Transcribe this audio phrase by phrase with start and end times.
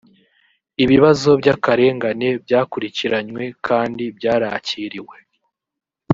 [0.83, 5.17] ibibazo by’akarengane byakurikiranywe kandi byarakiriwe